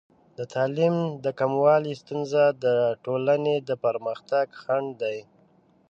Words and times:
د 0.37 0.39
تعلیم 0.53 0.95
د 1.25 1.27
کموالي 1.39 1.93
ستونزه 2.01 2.43
د 2.63 2.65
ټولنې 3.03 3.55
د 3.69 3.71
پرمختګ 3.85 4.45
خنډ 4.61 4.89
دی. 5.01 5.17